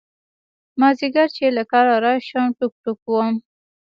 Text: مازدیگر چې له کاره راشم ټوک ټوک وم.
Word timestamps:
مازدیگر 0.79 1.27
چې 1.35 1.45
له 1.57 1.63
کاره 1.71 1.93
راشم 2.03 2.47
ټوک 2.57 2.73
ټوک 2.83 2.99
وم. 3.09 3.29